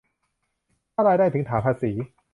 [0.93, 1.91] ถ้ารายได้ถึงฐานภาษี